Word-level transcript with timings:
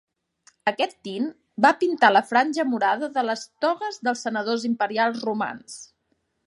Aquest 0.69 0.95
tint 1.07 1.27
va 1.65 1.71
pintar 1.83 2.09
la 2.15 2.23
franja 2.31 2.67
morada 2.73 3.11
de 3.19 3.27
les 3.29 3.47
togues 3.67 4.03
dels 4.09 4.27
senadors 4.29 4.67
imperials 4.73 5.25
romans. 5.29 5.83